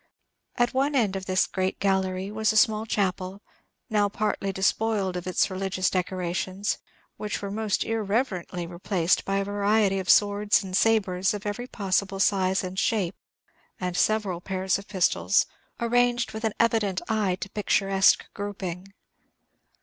At 0.55 0.73
one 0.73 0.95
end 0.95 1.15
of 1.15 1.27
this 1.27 1.45
great 1.45 1.79
gallery 1.79 2.31
was 2.31 2.51
a 2.51 2.57
small 2.57 2.87
chapel, 2.87 3.43
now 3.87 4.09
partly 4.09 4.51
despoiled 4.51 5.15
of 5.15 5.27
its 5.27 5.47
religious 5.51 5.91
decorations, 5.91 6.79
which 7.17 7.39
were 7.39 7.51
most 7.51 7.83
irreverently 7.83 8.65
replaced 8.65 9.23
by 9.25 9.37
a 9.37 9.43
variety 9.43 9.99
of 9.99 10.09
swords 10.09 10.63
and 10.63 10.75
sabres 10.75 11.35
of 11.35 11.45
every 11.45 11.67
possible 11.67 12.19
size 12.19 12.63
and 12.63 12.79
shape, 12.79 13.13
and 13.79 13.95
several 13.95 14.41
pairs 14.41 14.79
of 14.79 14.87
pistols, 14.87 15.45
arranged 15.79 16.31
with 16.33 16.43
an 16.45 16.53
evident 16.59 16.99
eye 17.07 17.35
to 17.35 17.47
picturesque 17.51 18.25
grouping. 18.33 18.95